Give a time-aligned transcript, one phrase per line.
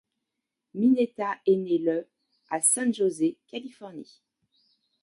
[0.73, 2.07] Mineta est né le
[2.49, 4.23] à San José, Californie.